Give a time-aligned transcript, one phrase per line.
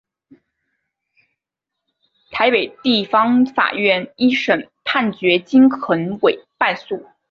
[2.31, 7.05] 台北地方法院一审判决金恒炜败诉。